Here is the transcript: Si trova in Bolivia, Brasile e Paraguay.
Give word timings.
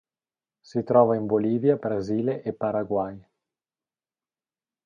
Si 0.71 0.83
trova 0.83 1.15
in 1.15 1.27
Bolivia, 1.27 1.75
Brasile 1.75 2.41
e 2.41 2.53
Paraguay. 2.53 3.23